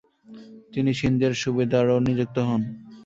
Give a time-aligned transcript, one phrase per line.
[0.73, 2.61] তিনি সিন্ধের সুবেদারও নিযুক্ত হন।